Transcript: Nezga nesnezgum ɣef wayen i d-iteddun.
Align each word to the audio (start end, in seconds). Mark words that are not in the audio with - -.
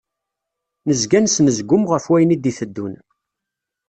Nezga 0.87 1.19
nesnezgum 1.19 1.83
ɣef 1.91 2.05
wayen 2.09 2.33
i 2.35 2.37
d-iteddun. 2.37 2.93